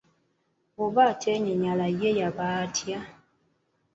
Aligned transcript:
Oba 0.83 1.01
atenyinyala 1.11 1.87
ye 1.99 2.09
yaba 2.19 2.45
atya! 2.63 2.99